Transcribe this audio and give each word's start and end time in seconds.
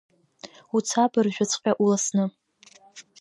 Уца 0.75 0.99
абыржәыҵәҟьа 1.05 1.71
уласны! 1.83 2.23